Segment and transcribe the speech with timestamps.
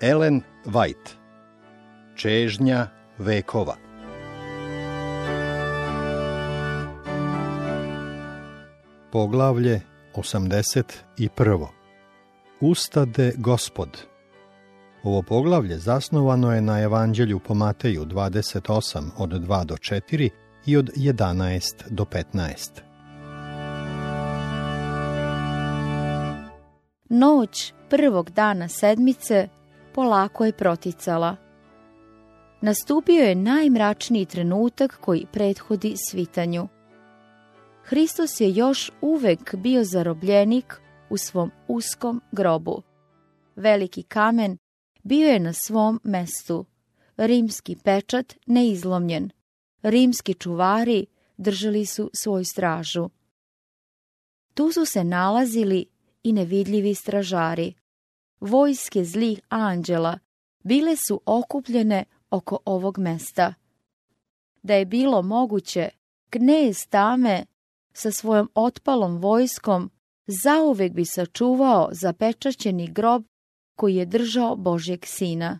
[0.00, 1.10] Ellen White
[2.16, 2.86] Čežnja
[3.18, 3.76] vekova
[9.12, 9.80] Poglavlje
[10.14, 11.66] 81.
[12.60, 14.02] Ustade gospod
[15.02, 20.30] Ovo poglavlje zasnovano je na Evanđelju po Mateju 28 od 2 do 4
[20.66, 22.70] i od 11 do 15.
[27.08, 29.48] Noć prvog dana sedmice
[29.98, 31.36] polako je proticala.
[32.60, 36.68] Nastupio je najmračniji trenutak koji prethodi svitanju.
[37.84, 40.80] Hristos je još uvek bio zarobljenik
[41.10, 42.82] u svom uskom grobu.
[43.56, 44.58] Veliki kamen
[45.02, 46.64] bio je na svom mestu,
[47.16, 49.30] rimski pečat neizlomljen,
[49.82, 53.10] rimski čuvari držali su svoju stražu.
[54.54, 55.86] Tu su se nalazili
[56.22, 57.77] i nevidljivi stražari.
[58.40, 60.18] Vojske zlih anđela
[60.64, 63.54] bile su okupljene oko ovog mesta.
[64.62, 65.88] Da je bilo moguće,
[66.30, 67.44] knez tame
[67.92, 69.90] sa svojom otpalom vojskom
[70.26, 73.24] zauvek bi sačuvao zapečaćeni grob
[73.76, 75.58] koji je držao Božjeg sina.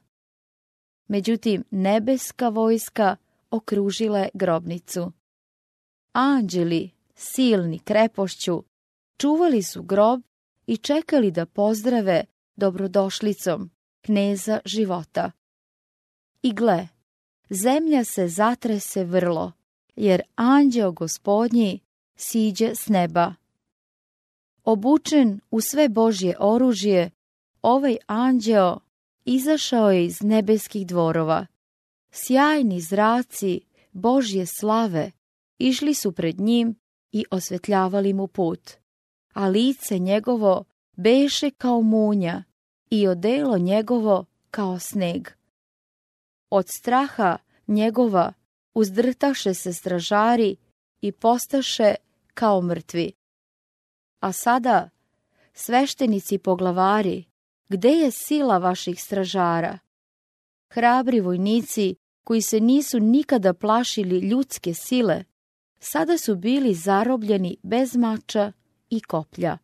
[1.08, 3.16] Međutim, nebeska vojska
[3.50, 5.12] okružila je grobnicu.
[6.12, 8.62] Anđeli, silni krepošću,
[9.16, 10.22] čuvali su grob
[10.66, 12.24] i čekali da pozdrave
[12.58, 13.70] dobrodošlicom
[14.00, 15.30] kneza života.
[16.42, 16.88] I gle,
[17.50, 19.52] zemlja se zatrese vrlo,
[19.96, 21.80] jer anđeo gospodnji
[22.16, 23.34] siđe s neba.
[24.64, 27.10] Obučen u sve Božje oružje,
[27.62, 28.78] ovaj anđeo
[29.24, 31.46] izašao je iz nebeskih dvorova.
[32.10, 33.60] Sjajni zraci
[33.92, 35.10] Božje slave
[35.58, 36.76] išli su pred njim
[37.12, 38.70] i osvetljavali mu put,
[39.32, 40.64] a lice njegovo
[40.96, 42.42] beše kao munja
[42.90, 45.28] i odelo njegovo kao sneg.
[46.50, 48.32] Od straha njegova
[48.74, 50.56] uzdrtaše se stražari
[51.00, 51.94] i postaše
[52.34, 53.12] kao mrtvi.
[54.20, 54.90] A sada,
[55.52, 57.24] sveštenici poglavari,
[57.68, 59.78] gde je sila vaših stražara?
[60.70, 65.24] Hrabri vojnici, koji se nisu nikada plašili ljudske sile,
[65.80, 68.52] sada su bili zarobljeni bez mača
[68.90, 69.58] i koplja.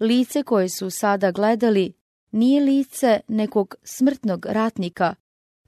[0.00, 1.92] Lice koje su sada gledali
[2.30, 5.14] nije lice nekog smrtnog ratnika,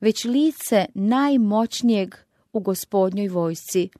[0.00, 2.14] već lice najmoćnijeg
[2.52, 3.90] u gospodnjoj vojsci.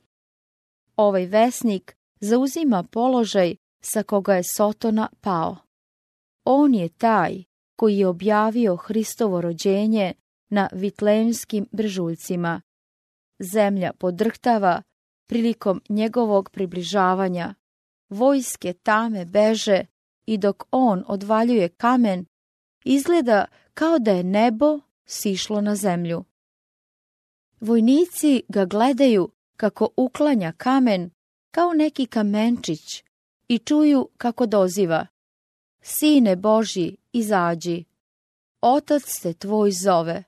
[0.97, 5.57] Ovaj vesnik zauzima položaj sa koga je Sotona pao.
[6.45, 7.43] On je taj
[7.77, 10.15] koji je objavio Hristovo rođenje
[10.49, 12.61] na vitlemskim bržuljcima.
[13.39, 14.83] Zemlja podrhtava
[15.27, 17.55] prilikom njegovog približavanja.
[18.09, 19.85] Vojske tame beže
[20.33, 22.25] i dok on odvaljuje kamen,
[22.85, 23.45] izgleda
[23.75, 26.25] kao da je nebo sišlo na zemlju.
[27.61, 31.11] Vojnici ga gledaju kako uklanja kamen
[31.51, 33.05] kao neki kamenčić
[33.49, 35.07] i čuju kako doziva.
[35.81, 37.85] Sine Boži, izađi.
[38.61, 40.25] Otac se tvoj zove.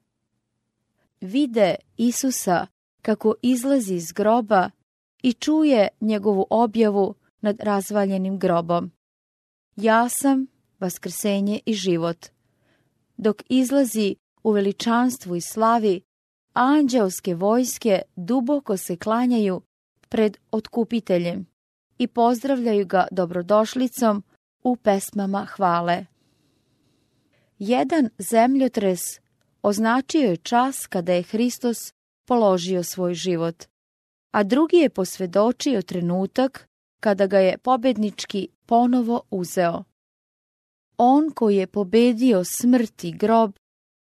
[1.20, 2.66] Vide Isusa
[3.02, 4.70] kako izlazi iz groba
[5.22, 8.93] i čuje njegovu objavu nad razvaljenim grobom.
[9.76, 10.46] Ja sam
[10.80, 12.26] vaskrsenje i život.
[13.16, 16.00] Dok izlazi u veličanstvu i slavi,
[16.52, 19.62] anđelske vojske duboko se klanjaju
[20.08, 21.46] pred otkupiteljem
[21.98, 24.22] i pozdravljaju ga dobrodošlicom
[24.62, 26.06] u pesmama hvale.
[27.58, 29.00] Jedan zemljotres
[29.62, 31.92] označio je čas kada je Hristos
[32.26, 33.64] položio svoj život,
[34.30, 36.68] a drugi je posvedočio trenutak
[37.00, 39.84] kada ga je pobednički ponovo uzeo.
[40.96, 43.52] On koji je pobedio smrt i grob,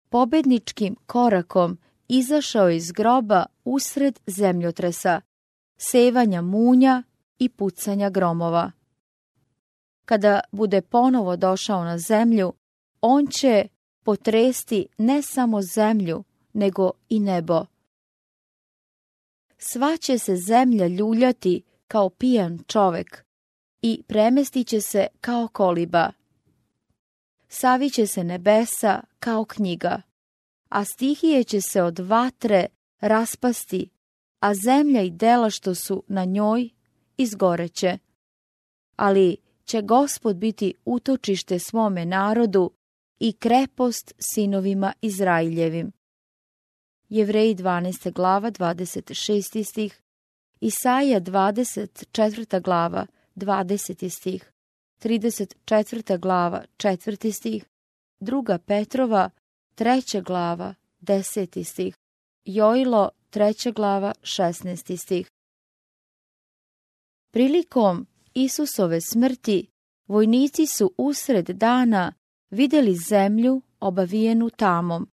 [0.10, 1.78] pobedničkim korakom
[2.08, 5.22] izašao iz groba usred zemljotresa,
[5.78, 7.04] sevanja munja
[7.40, 8.72] i pucanja gromova.
[10.06, 12.54] Kada bude ponovo došao na zemlju,
[13.02, 13.68] on će
[14.04, 16.24] potresti ne samo zemlju,
[16.54, 17.66] nego i nebo.
[19.58, 23.29] Sva će se zemlja ljuljati kao pijan čovek
[23.82, 26.12] i premestit će se kao koliba.
[27.48, 30.02] Saviće se nebesa kao knjiga,
[30.70, 32.66] a stihije će se od vatre
[33.00, 33.90] raspasti,
[34.40, 36.70] a zemlja i dela što su na njoj
[37.18, 37.98] izgoreće.
[38.96, 42.72] Ali će gospod biti utočište svome narodu
[43.20, 45.92] i krepost sinovima Izraeljevim.
[47.10, 48.14] Jevreji 12.
[48.14, 49.64] glava 26.
[49.64, 50.02] stih,
[50.60, 52.62] Isaija 24.
[52.62, 53.06] glava
[53.40, 54.10] 20.
[54.10, 54.52] stih,
[55.02, 56.20] 34.
[56.20, 57.32] glava 4.
[57.32, 57.66] stih
[58.20, 59.30] druga Petrova,
[59.76, 61.96] treća glava, deseti stih.
[62.46, 65.32] Jojlo, treća glava, šestnesti stih.
[67.32, 69.68] Prilikom Isusove smrti,
[70.08, 72.14] vojnici su usred dana
[72.50, 75.10] vidjeli zemlju obavijenu tamom.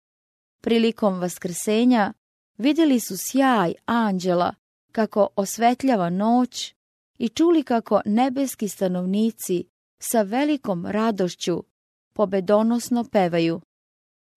[0.63, 2.13] Prilikom vaskrsenja
[2.59, 4.55] vidjeli su sjaj anđela
[4.93, 6.75] kako osvetljava noć
[7.21, 9.65] i čuli kako nebeski stanovnici
[9.99, 11.65] sa velikom radošću
[12.13, 13.61] pobedonosno pevaju.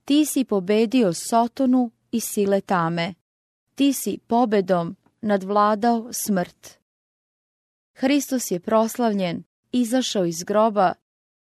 [0.05, 3.13] Ti si pobedio Sotonu i sile tame.
[3.75, 6.77] Ti si pobedom nadvladao smrt.
[7.93, 10.93] Hristos je proslavljen, izašao iz groba,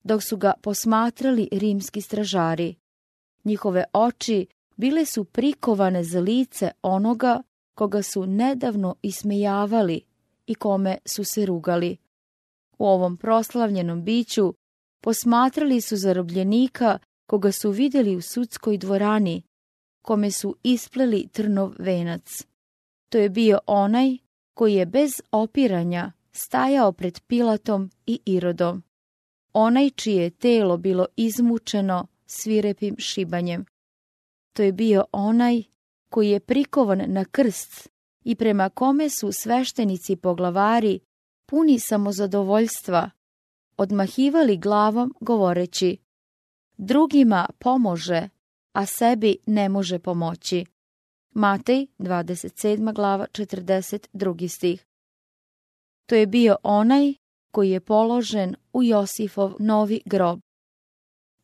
[0.05, 2.75] dok su ga posmatrali rimski stražari.
[3.45, 4.47] Njihove oči
[4.77, 7.43] bile su prikovane za lice onoga
[7.75, 10.08] koga su nedavno ismejavali
[10.49, 11.97] i kome su se rugali.
[12.79, 14.55] U ovom proslavljenom biću
[15.01, 19.43] posmatrali su zarobljenika koga su vidjeli u sudskoj dvorani,
[20.03, 22.47] kome su ispleli trnov venac.
[23.09, 24.17] To je bio onaj
[24.55, 28.83] koji je bez opiranja stajao pred Pilatom i Irodom.
[29.53, 33.65] Onaj čije je telo bilo izmučeno svirepim šibanjem.
[34.53, 35.63] To je bio onaj
[36.09, 37.89] koji je prikovan na krst
[38.25, 41.01] i prema kome su sveštenici poglavari
[41.47, 43.11] puni samozadovoljstva,
[43.77, 45.99] odmahivali glavom govoreći
[46.79, 48.29] drugima pomože,
[48.73, 50.65] a sebi ne može pomoći.
[51.35, 52.95] Matej, 27.
[52.95, 54.49] glava, 42.
[54.49, 54.87] stih.
[56.07, 57.15] To je bio onaj
[57.51, 60.41] koji je položen u Josifov novi grob.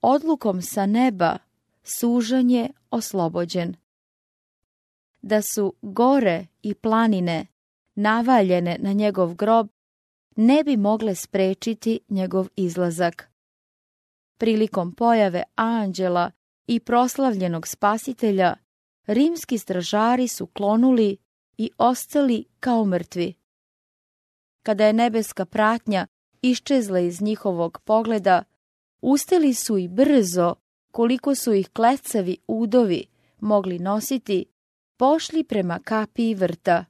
[0.00, 1.38] Odlukom sa neba
[1.82, 3.76] sužan je oslobođen.
[5.24, 7.46] Da su gore i planine
[7.94, 9.68] navaljene na njegov grob,
[10.36, 13.30] ne bi mogle sprečiti njegov izlazak.
[14.38, 16.30] Prilikom pojave anđela
[16.66, 18.56] i proslavljenog spasitelja,
[19.06, 21.16] rimski stražari su klonuli
[21.56, 23.34] i ostali kao mrtvi.
[24.62, 26.06] Kada je nebeska pratnja
[26.42, 28.44] iščezla iz njihovog pogleda,
[29.00, 30.54] ustali su i brzo,
[30.92, 33.06] koliko su ih klecavi udovi
[33.40, 34.53] mogli nositi,
[35.04, 36.84] pošli prema kapiji vrta.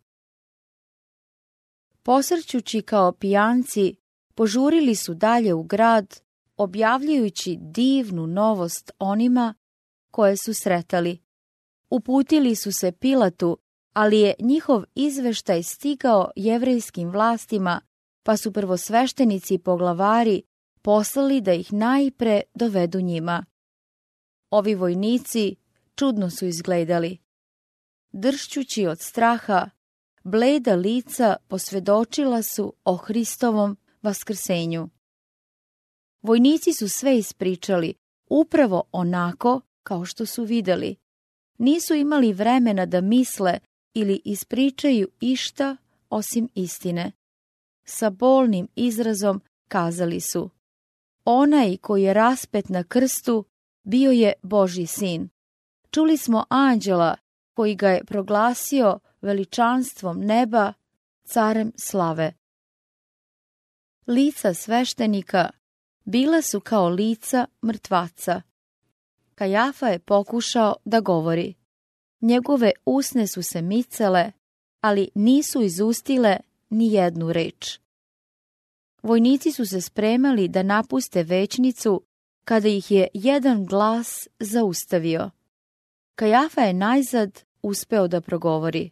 [2.03, 3.95] Posrćući kao pijanci,
[4.35, 6.21] požurili su dalje u grad,
[6.57, 9.55] objavljujući divnu novost onima
[10.11, 11.23] koje su sretali.
[11.91, 13.59] Uputili su se Pilatu,
[13.93, 17.81] ali je njihov izveštaj stigao jevrejskim vlastima,
[18.23, 20.43] pa su prvosveštenici i poglavari
[20.83, 23.45] poslali da ih najpre dovedu njima.
[24.51, 25.57] Ovi vojnici
[25.95, 27.24] čudno su izgledali.
[28.17, 29.71] Dršćući od straha,
[30.25, 34.89] bleda lica posvedočila su o Hristovom vaskrsenju.
[36.23, 37.95] Vojnici su sve ispričali,
[38.31, 40.97] upravo onako kao što su videli.
[41.59, 43.59] Nisu imali vremena da misle
[43.95, 45.77] ili ispričaju išta
[46.11, 47.13] osim istine.
[47.85, 50.51] Sa bolnim izrazom kazali su
[51.25, 53.45] Onaj koji je raspet na krstu
[53.83, 55.29] bio je Boži sin.
[55.91, 57.24] Čuli smo anđela
[57.55, 60.73] koji ga je proglasio veličanstvom neba,
[61.25, 62.33] carem slave.
[64.07, 65.51] Lica sveštenika
[66.05, 68.43] bila su kao lica mrtvaca.
[69.35, 71.55] Kajafa je pokušao da govori.
[72.21, 74.33] Njegove usne su se micale,
[74.81, 76.37] ali nisu izustile
[76.71, 77.79] ni jednu reč.
[79.03, 82.03] Vojnici su se spremali da napuste većnicu
[82.45, 85.31] kada ih je jedan glas zaustavio.
[86.15, 88.91] Kajafa je najzad uspeo da progovori.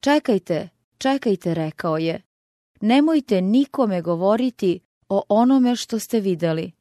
[0.00, 0.68] Čekajte,
[0.98, 2.22] čekajte, rekao je.
[2.80, 6.72] Nemojte nikome govoriti o onome što ste videli.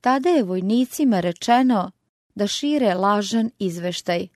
[0.00, 1.90] Tada je vojnicima rečeno
[2.34, 4.28] da šire lažan izveštaj.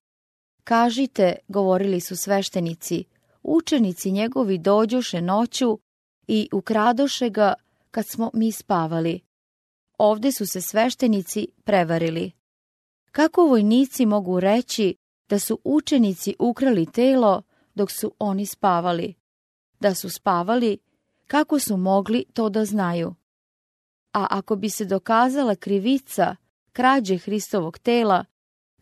[0.65, 3.05] Kažite, govorili su sveštenici,
[3.43, 5.79] učenici njegovi dođoše noću
[6.27, 7.55] i ukradoše ga
[7.91, 9.21] kad smo mi spavali.
[9.99, 12.40] Ovde su se sveštenici prevarili.
[13.13, 14.95] Kako vojnici mogu reći
[15.29, 17.43] da su učenici ukrali telo
[17.75, 19.15] dok su oni spavali?
[19.81, 20.79] Da su spavali,
[21.27, 23.15] kako su mogli to da znaju?
[24.13, 26.37] A ako bi se dokazala krivica
[26.73, 28.25] krađe Hristovog tela,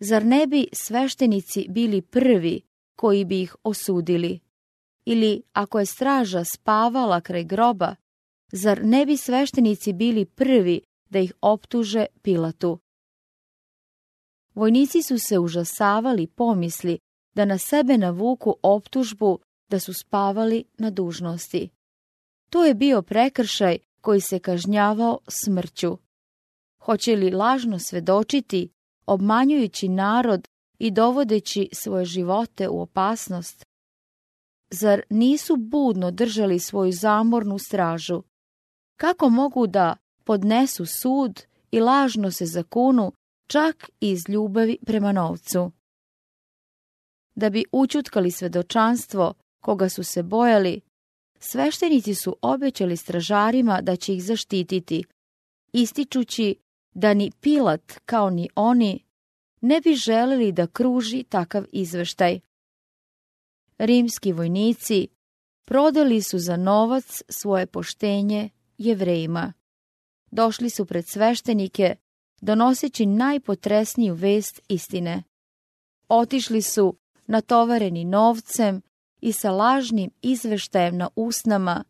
[0.00, 2.62] zar ne bi sveštenici bili prvi
[2.96, 4.40] koji bi ih osudili?
[5.04, 7.94] Ili ako je straža spavala kraj groba,
[8.52, 10.80] zar ne bi sveštenici bili prvi
[11.10, 12.78] da ih optuže Pilatu?
[14.58, 16.98] Vojnici su se užasavali pomisli
[17.34, 19.38] da na sebe navuku optužbu
[19.70, 21.70] da su spavali na dužnosti.
[22.50, 25.98] To je bio prekršaj koji se kažnjavao smrću.
[26.82, 28.70] Hoće li lažno svedočiti,
[29.06, 30.48] obmanjujući narod
[30.78, 33.66] i dovodeći svoje živote u opasnost?
[34.70, 38.22] Zar nisu budno držali svoju zamornu stražu?
[38.96, 43.12] Kako mogu da podnesu sud i lažno se zakunu
[43.48, 45.72] čak iz ljubavi prema novcu?
[47.34, 50.80] Da bi učutkali svedočanstvo koga su se bojali,
[51.38, 55.04] sveštenici su obećali stražarima da će ih zaštititi,
[55.72, 56.56] ističući
[56.94, 59.04] da ni Pilat kao ni oni
[59.60, 62.40] ne bi želeli da kruži takav izveštaj.
[63.78, 65.08] Rimski vojnici
[65.64, 69.52] prodali su za novac svoje poštenje jevrejima.
[70.30, 71.96] Došli su pred sveštenike,
[72.40, 75.22] donoseći najpotresniju vest istine.
[76.08, 78.82] Otišli su natovareni novcem
[79.20, 81.84] i sa lažnim izveštajem na usnama,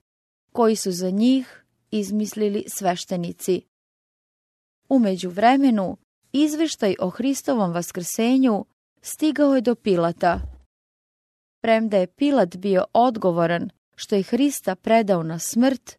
[0.52, 3.62] koji su za njih izmislili sveštenici.
[4.88, 5.96] Umeđu vremenu,
[6.32, 8.64] izveštaj o Hristovom vaskrsenju
[9.02, 10.40] stigao je do Pilata.
[11.60, 15.98] Premda je Pilat bio odgovoran što je Hrista predao na smrt,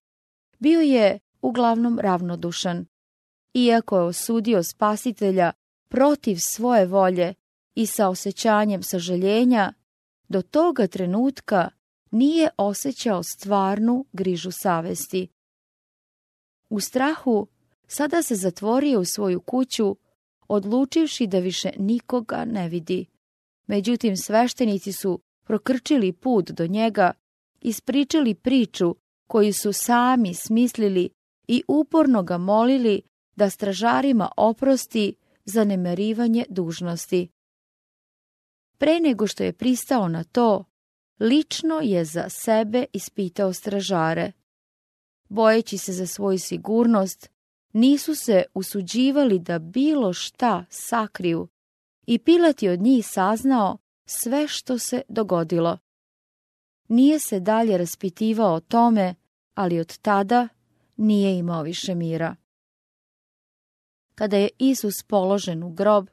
[0.59, 2.85] bio je uglavnom ravnodušan.
[3.53, 5.51] Iako je osudio spasitelja
[5.89, 7.33] protiv svoje volje
[7.75, 9.73] i sa osjećanjem sažaljenja,
[10.27, 11.69] do toga trenutka
[12.11, 15.27] nije osjećao stvarnu grižu savesti.
[16.69, 17.47] U strahu
[17.87, 19.95] sada se zatvorio u svoju kuću,
[20.47, 23.05] odlučivši da više nikoga ne vidi.
[23.67, 27.11] Međutim, sveštenici su prokrčili put do njega,
[27.61, 28.95] ispričali priču
[29.27, 31.09] koju su sami smislili
[31.47, 33.01] i uporno ga molili
[33.39, 35.15] da stražarima oprosti
[35.45, 37.29] zanemarivanje dužnosti.
[38.77, 40.65] Pre nego što je pristao na to,
[41.19, 44.31] lično je za sebe ispitao stražare.
[45.29, 47.29] Bojeći se za svoju sigurnost,
[47.73, 51.47] nisu se usuđivali da bilo šta sakriju
[52.07, 55.77] i Pilat je od njih saznao sve što se dogodilo.
[56.87, 59.15] Nije se dalje raspitivao o tome,
[59.53, 60.47] ali od tada
[60.97, 62.35] nije imao više mira.
[64.19, 66.07] Kada je Isus položen u grob,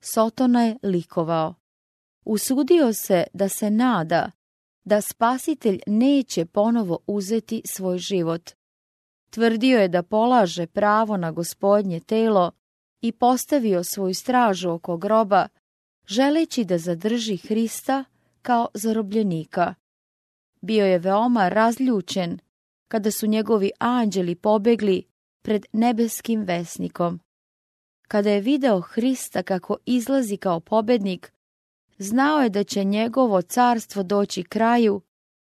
[0.00, 1.54] Sotona je likovao.
[2.24, 4.30] Usudio se da se nada
[4.84, 8.50] da spasitelj neće ponovo uzeti svoj život.
[9.30, 12.52] Tvrdio je da polaže pravo na gospodnje telo
[13.00, 15.48] i postavio svoju stražu oko groba,
[16.06, 18.04] želeći da zadrži Hrista
[18.42, 19.74] kao zarobljenika.
[20.60, 22.38] Bio je veoma razljučen
[22.88, 25.02] kada su njegovi anđeli pobegli
[25.42, 27.25] pred nebeskim vesnikom.
[28.08, 31.32] Kada je video Hrista kako izlazi kao pobednik,
[31.98, 35.00] znao je da će njegovo carstvo doći kraju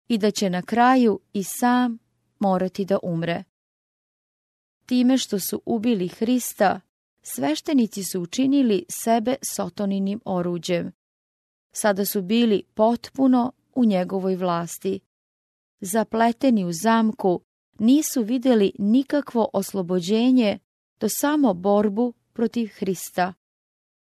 [0.08, 1.98] i da će na kraju i sam
[2.38, 3.44] morati da umre.
[4.86, 6.80] Time što su ubili Hrista,
[7.22, 10.92] sveštenici su učinili sebe sotoninim oruđem.
[11.72, 15.00] Sada su bili potpuno u njegovoj vlasti.
[15.80, 17.40] Zapleteni u zamku,
[17.78, 20.58] nisu vidjeli nikakvo oslobođenje,
[21.00, 23.34] do samo borbu protiv Hrista.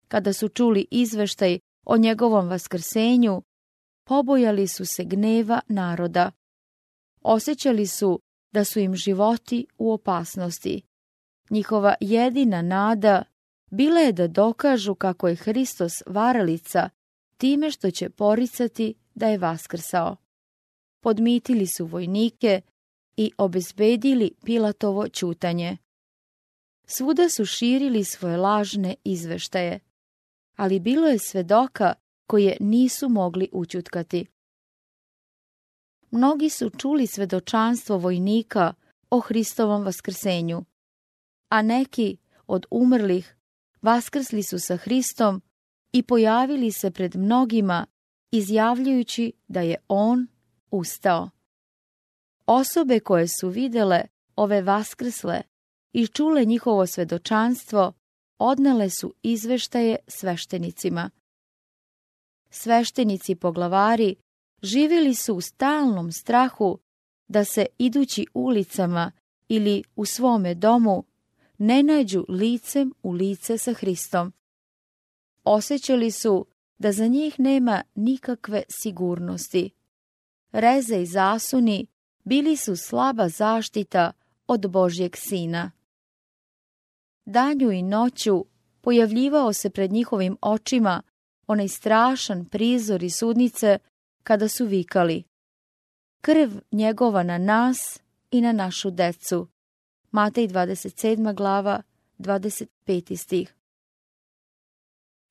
[0.09, 3.43] Kada su čuli izveštaj o njegovom vaskrsenju,
[4.05, 6.31] pobojali su se gneva naroda.
[7.23, 8.21] Osjećali su
[8.53, 10.83] da su im životi u opasnosti.
[11.51, 13.23] Njihova jedina nada
[13.71, 16.91] bila je da dokažu kako je Hristos varalica
[17.37, 20.17] time što će poricati da je vaskrsao.
[21.03, 22.61] Podmitili su vojnike
[23.17, 25.77] i obezbedili Pilatovo čutanje.
[26.87, 29.81] Svuda su širili svoje lažne izveštaje
[30.57, 31.95] ali bilo je svedoka
[32.27, 34.27] koje nisu mogli učutkati.
[36.11, 38.75] Mnogi su čuli svedočanstvo vojnika
[39.11, 40.65] o Hristovom vaskrsenju,
[41.49, 42.17] a neki
[42.47, 43.37] od umrlih
[43.83, 45.43] vaskrsli su sa Hristom
[45.93, 47.87] i pojavili se pred mnogima
[48.31, 50.27] izjavljujući da je on
[50.71, 51.31] ustao.
[52.47, 54.03] Osobe koje su videle
[54.37, 55.43] ove vaskrsle
[55.93, 57.93] i čule njihovo svedočanstvo
[58.39, 61.11] odnele su izveštaje sveštenicima.
[62.51, 64.17] Sveštenici poglavari
[64.63, 66.79] živjeli su u stalnom strahu
[67.29, 69.13] da se idući ulicama
[69.49, 71.05] ili u svome domu
[71.59, 74.33] ne nađu licem u lice sa Hristom.
[75.45, 76.47] Osjećali su
[76.79, 79.71] da za njih nema nikakve sigurnosti.
[80.53, 81.87] Reze i zasuni
[82.25, 84.13] bili su slaba zaštita
[84.47, 85.71] od Božjeg sina
[87.25, 88.45] danju i noću
[88.81, 91.03] pojavljivao se pred njihovim očima
[91.47, 93.79] onaj strašan prizor i sudnice
[94.23, 95.25] kada su vikali
[96.21, 98.01] Krv njegova na nas
[98.31, 99.49] i na našu decu.
[100.11, 101.35] Matej 27.
[101.35, 101.83] glava,
[102.19, 103.17] 25.
[103.17, 103.55] stih.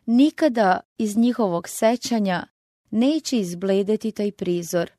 [0.05, 2.47] Nikada iz njihovog sećanja
[2.91, 4.91] neće izbledeti taj prizor.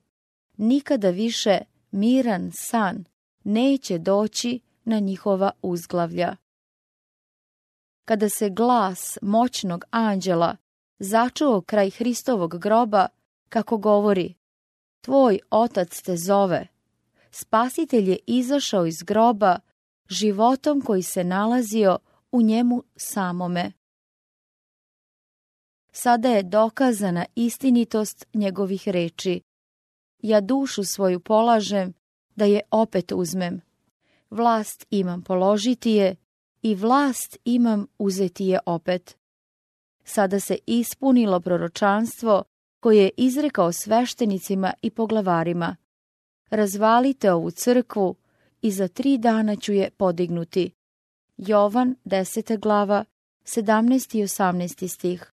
[0.56, 1.58] Nikada više
[1.90, 3.04] miran san
[3.46, 6.36] neće doći na njihova uzglavlja.
[8.04, 10.56] Kada se glas moćnog anđela
[10.98, 13.06] začuo kraj Hristovog groba,
[13.48, 14.34] kako govori,
[15.06, 16.68] Tvoj otac te zove.
[17.30, 19.58] Spasitelj je izašao iz groba
[20.08, 21.98] životom koji se nalazio
[22.32, 23.72] u njemu samome.
[25.92, 29.40] Sada je dokazana istinitost njegovih reči.
[30.18, 31.94] Ja dušu svoju polažem
[32.36, 33.60] da je opet uzmem.
[34.30, 36.16] Vlast imam položiti je
[36.62, 39.16] i vlast imam uzeti je opet.
[40.04, 42.44] Sada se ispunilo proročanstvo
[42.80, 45.76] koje je izrekao sveštenicima i poglavarima.
[46.50, 48.16] Razvalite ovu crkvu
[48.62, 50.70] i za tri dana ću je podignuti.
[51.36, 52.58] Jovan, 10.
[52.58, 53.04] glava,
[53.44, 54.18] 17.
[54.18, 54.88] i 18.
[54.88, 55.32] stih.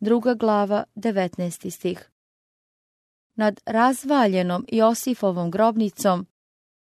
[0.00, 1.70] Druga glava, 19.
[1.70, 2.10] stih.
[3.34, 6.26] Nad razvaljenom Josifovom grobnicom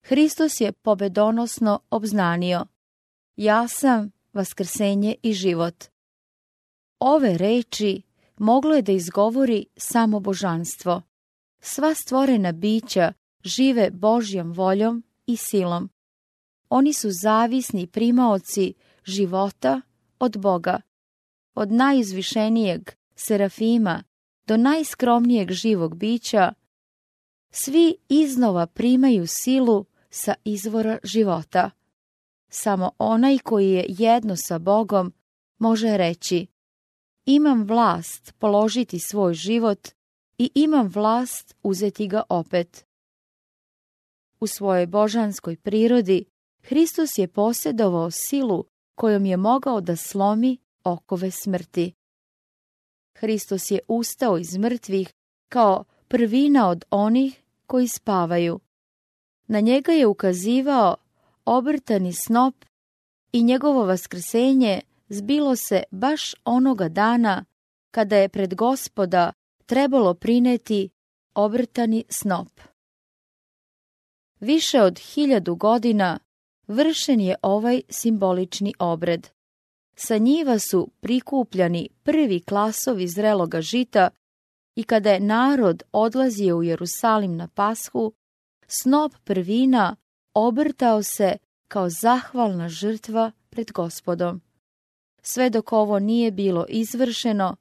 [0.02, 2.66] Hristos je pobedonosno obznanio.
[3.36, 5.86] Ja sam vaskrsenje i život.
[7.00, 8.02] Ove reči
[8.38, 11.02] moglo je da izgovori samo božanstvo.
[11.60, 13.14] Sva stvorena bića
[13.44, 15.90] žive Božjom voljom i silom.
[16.70, 18.74] Oni su zavisni primaoci
[19.06, 19.82] života
[20.20, 20.82] od Boga.
[21.56, 24.04] Od najizvišenijeg serafima
[24.46, 26.54] do najskromnijeg živog bića,
[27.52, 31.72] svi iznova primaju silu sa izvora života.
[32.50, 35.14] Samo onaj koji je jedno sa Bogom
[35.58, 36.48] može reći
[37.36, 39.88] imam vlast položiti svoj život
[40.38, 42.86] i imam vlast uzeti ga opet.
[44.40, 46.26] U svojoj božanskoj prirodi
[46.62, 51.94] Hristos je posjedovao silu kojom je mogao da slomi okove smrti.
[53.18, 55.14] Hristos je ustao iz mrtvih
[55.50, 58.60] kao prvina od onih koji spavaju.
[59.48, 60.96] Na njega je ukazivao
[61.46, 62.56] obrtani snop
[63.32, 67.46] i njegovo vaskrsenje zbilo se baš onoga dana
[67.92, 69.34] kada je pred gospoda
[69.66, 70.90] trebalo prineti
[71.34, 72.50] obrtani snop.
[74.40, 76.20] Više od hiljadu godina
[76.68, 79.28] vršen je ovaj simbolični obred.
[79.96, 84.10] Sa njiva su prikupljani prvi klasovi zreloga žita
[84.80, 88.14] i kada je narod odlazio u Jerusalim na pashu,
[88.68, 89.96] snop prvina
[90.34, 91.38] obrtao se
[91.68, 94.42] kao zahvalna žrtva pred gospodom.
[95.22, 97.56] Sve dok ovo nije bilo izvršeno,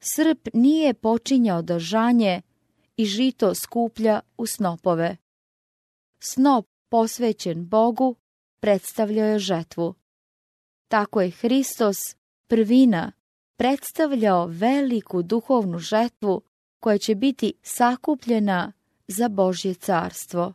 [0.00, 2.42] srp nije počinjao držanje
[2.96, 5.16] i žito skuplja u snopove.
[6.22, 8.16] Snop posvećen Bogu
[8.60, 9.94] predstavljao je žetvu.
[10.88, 11.96] Tako je Hristos,
[12.48, 13.12] prvina,
[13.56, 16.42] predstavljao veliku duhovnu žetvu
[16.80, 18.72] koja će biti sakupljena
[19.08, 20.52] za Božje carstvo.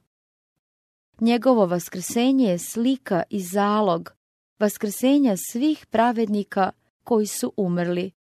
[1.19, 4.15] Njegovo vaskrsenje je slika i zalog
[4.59, 6.71] vaskrsenja svih pravednika
[7.03, 8.11] koji su umrli.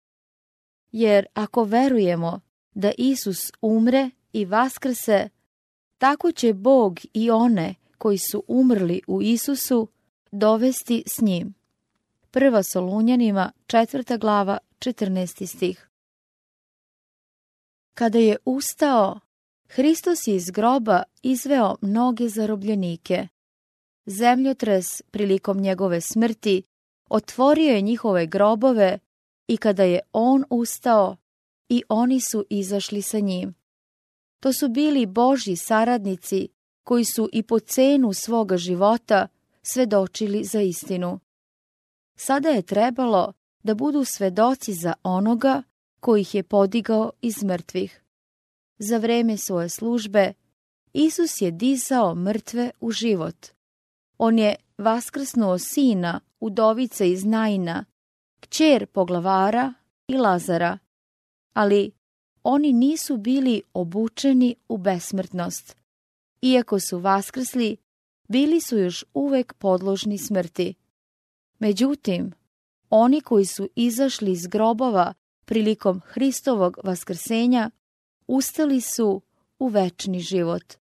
[0.91, 2.39] Jer ako verujemo
[2.73, 5.29] da Isus umre i vaskrse,
[5.97, 9.87] tako će Bog i one koji su umrli u Isusu
[10.31, 11.53] dovesti s njim.
[12.31, 15.45] Prva Solunjanima, četvrta glava, 14.
[15.45, 15.89] stih.
[17.95, 19.19] Kada je ustao,
[19.67, 23.27] Hristos je iz groba izveo mnoge zarobljenike.
[24.05, 26.63] Zemljotres prilikom njegove smrti
[27.09, 28.99] otvorio je njihove grobove
[29.47, 31.17] i kada je on ustao,
[31.69, 33.55] i oni su izašli sa njim.
[34.39, 36.49] To su bili Božji saradnici
[36.83, 39.27] koji su i po cenu svoga života
[39.61, 41.19] svedočili za istinu.
[42.15, 45.63] Sada je trebalo da budu svedoci za onoga
[46.05, 48.01] koji ih je podigao iz mrtvih.
[48.77, 50.33] Za vreme svoje službe
[50.93, 53.47] Isus je dizao mrtve u život.
[54.17, 57.85] On je vaskrsnuo sina, udovice iz Najna,
[58.39, 59.73] kćer poglavara
[60.07, 60.77] i Lazara,
[61.53, 61.91] ali
[62.43, 65.77] oni nisu bili obučeni u besmrtnost.
[66.41, 67.77] Iako su vaskrsli,
[68.27, 70.73] bili su još uvek podložni smrti.
[71.59, 72.31] Međutim,
[72.89, 75.13] oni koji su izašli iz grobova
[75.45, 77.71] prilikom Hristovog vaskrsenja,
[78.27, 79.21] ustali su
[79.59, 80.73] u večni život.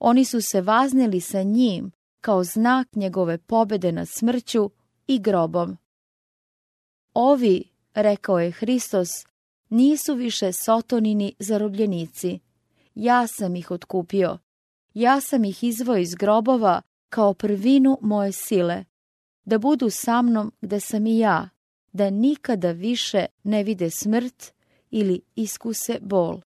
[0.00, 4.70] Oni su se vazneli sa njim kao znak njegove pobede nad smrću
[5.06, 5.76] i grobom.
[7.14, 9.08] Ovi, rekao je Hristos,
[9.68, 12.38] nisu više sotonini zarobljenici.
[12.94, 14.38] Ja sam ih otkupio.
[14.94, 18.84] Ja sam ih izvoj iz grobova kao prvinu moje sile.
[19.44, 21.48] da budu sa mnom gde sam i ja,
[21.92, 24.52] da nikada više ne vide smrt
[24.90, 26.40] ili iskuse bol.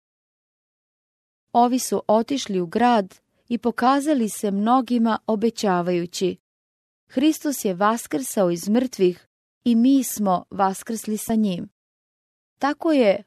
[1.53, 3.15] Ovi su otišli u grad
[3.49, 6.37] i pokazali se mnogima obećavajući.
[7.07, 9.27] Hristos je vaskrsao iz mrtvih
[9.63, 11.69] i mi smo vaskrsli sa njim.
[12.59, 13.23] Tako je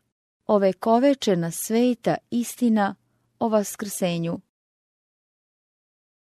[0.46, 2.94] ove kovečena sveta istina
[3.38, 4.40] o vaskrsenju.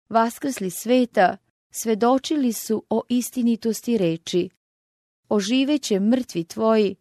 [0.08, 1.36] Vaskrsli sveta
[1.70, 4.50] svedočili su o istinitosti reči.
[5.34, 6.96] Oživeće mrtvi tvoji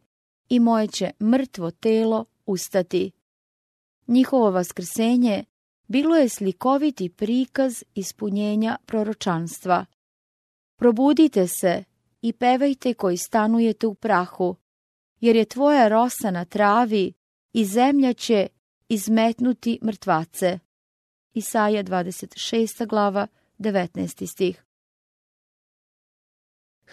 [0.49, 3.11] i moje će mrtvo telo ustati.
[4.07, 5.45] Njihovo vaskrsenje
[5.87, 9.85] bilo je slikoviti prikaz ispunjenja proročanstva.
[10.75, 11.83] Probudite se
[12.21, 14.55] i pevajte koji stanujete u prahu,
[15.19, 17.13] jer je tvoja rosa na travi
[17.53, 18.47] i zemlja će
[18.89, 20.59] izmetnuti mrtvace.
[21.33, 22.87] Isaja 26.
[22.87, 23.27] glava,
[23.59, 24.27] 19.
[24.27, 24.63] stih.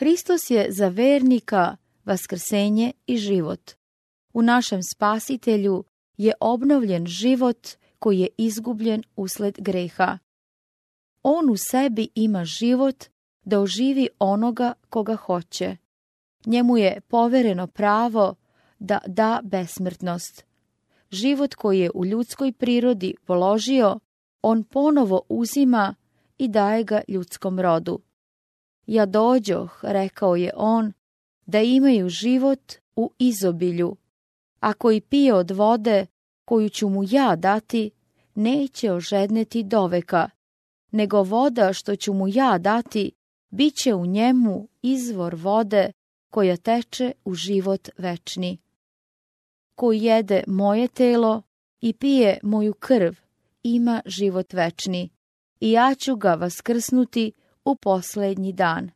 [0.01, 3.71] Hristos je za vernika vaskrsenje i život.
[4.33, 5.85] U našem spasitelju
[6.17, 10.19] je obnovljen život koji je izgubljen usled greha.
[11.23, 13.05] On u sebi ima život
[13.45, 15.77] da oživi onoga koga hoće.
[16.47, 18.35] Njemu je povereno pravo
[18.79, 20.45] da da besmrtnost.
[21.11, 23.99] Život koji je u ljudskoj prirodi položio,
[24.43, 25.95] on ponovo uzima
[26.39, 28.01] i daje ga ljudskom rodu.
[28.91, 30.93] Ja dođoh, rekao je on,
[31.47, 33.97] da imaju život u izobilju.
[34.61, 36.07] Ako i pije od vode,
[36.45, 37.91] koju ću mu ja dati,
[38.35, 40.31] neće ožedneti doveka,
[40.91, 43.13] nego voda što ću mu ja dati,
[43.51, 45.93] bit će u njemu izvor vode
[46.31, 48.59] koja teče u život večni.
[49.75, 51.43] Ko jede moje telo
[51.81, 53.13] i pije moju krv,
[53.63, 55.09] ima život večni,
[55.61, 57.33] i ja ću ga vaskrsnuti
[57.71, 58.91] u posljednji dan.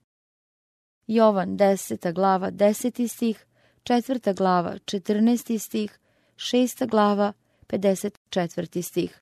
[1.06, 2.12] Jovan 10.
[2.12, 3.08] glava 10.
[3.08, 3.46] stih,
[3.82, 4.36] 4.
[4.36, 5.58] glava 14.
[5.58, 5.98] stih,
[6.36, 6.86] 6.
[6.90, 7.32] glava
[7.66, 8.82] 54.
[8.82, 9.20] stih.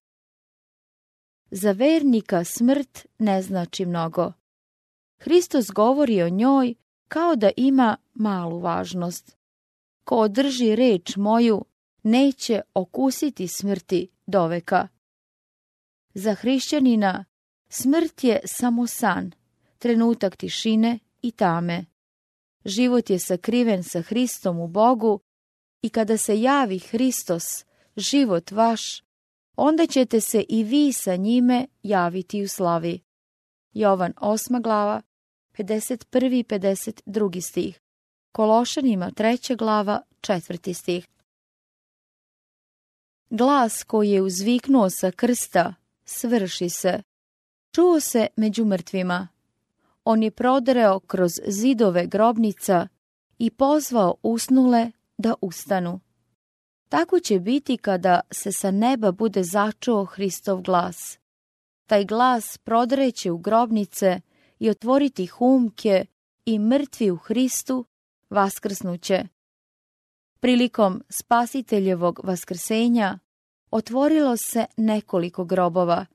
[1.51, 4.33] Za vernika smrt ne znači mnogo.
[5.19, 6.75] Hristos govori o njoj
[7.09, 9.37] kao da ima malu važnost.
[10.05, 11.65] Ko održi reč moju,
[12.03, 14.89] neće okusiti smrti doveka.
[16.15, 17.25] Za hrišćanina
[17.69, 19.33] smrt je samo san,
[19.83, 21.85] trenutak tišine i tame.
[22.65, 25.21] Život je sakriven sa Hristom u Bogu
[25.83, 27.65] i kada se javi Hristos,
[27.97, 29.03] život vaš,
[29.57, 33.01] onda ćete se i vi sa njime javiti u slavi.
[33.73, 34.63] Jovan 8.
[34.63, 35.03] glava,
[35.59, 36.39] 51.
[36.39, 37.41] i 52.
[37.41, 37.81] stih.
[38.33, 39.57] Kološanima 3.
[39.57, 40.75] glava, 4.
[40.75, 41.09] stih.
[43.31, 47.03] Glas koji je uzviknuo sa krsta, svrši se.
[47.75, 49.29] Čuo se među mrtvima.
[50.05, 52.89] On je prodreo kroz zidove grobnica
[53.39, 56.01] i pozvao usnule da ustanu.
[56.89, 61.19] Tako će biti kada se sa neba bude začuo Hristov glas.
[61.87, 64.21] Taj glas prodreće u grobnice
[64.59, 66.07] i otvoriti humke
[66.45, 67.85] i mrtvi u Hristu
[68.31, 69.25] vaskrsnuće.
[70.41, 73.19] Prilikom spasiteljevog vaskrsenja
[73.71, 76.07] otvorilo se nekoliko grobova,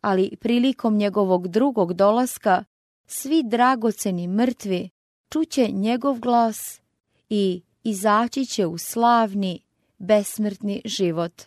[0.00, 2.64] ali prilikom njegovog drugog dolaska
[3.10, 4.90] svi dragoceni mrtvi
[5.32, 6.80] čuće njegov glas
[7.28, 9.60] i izaći će u slavni,
[9.98, 11.42] besmrtni život.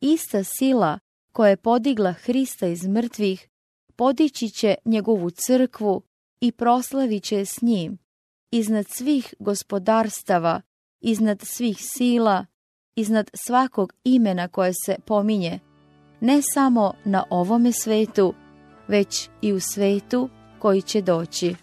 [0.00, 0.98] Ista sila
[1.32, 3.48] koja je podigla Hrista iz mrtvih,
[3.96, 6.02] podići će njegovu crkvu
[6.40, 7.98] i proslavit će s njim,
[8.50, 10.60] iznad svih gospodarstava,
[11.00, 12.46] iznad svih sila,
[12.96, 15.60] iznad svakog imena koje se pominje,
[16.20, 18.34] ne samo na ovome svetu,
[18.90, 21.54] već i u svetu koji će doći.